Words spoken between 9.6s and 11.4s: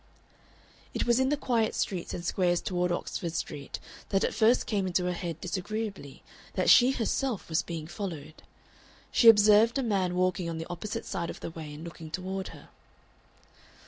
a man walking on the opposite side